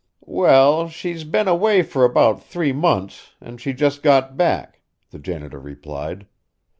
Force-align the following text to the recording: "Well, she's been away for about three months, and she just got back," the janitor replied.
"Well, 0.25 0.89
she's 0.89 1.23
been 1.23 1.47
away 1.47 1.83
for 1.83 2.03
about 2.03 2.41
three 2.41 2.73
months, 2.73 3.35
and 3.39 3.61
she 3.61 3.71
just 3.71 4.01
got 4.01 4.35
back," 4.35 4.81
the 5.11 5.19
janitor 5.19 5.59
replied. 5.59 6.25